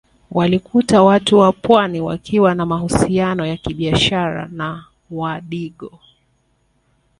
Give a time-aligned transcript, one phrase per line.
[0.31, 5.99] Walikuta Watu wa Pwani wakiwa na mahusiano ya kibiashara na Wadigo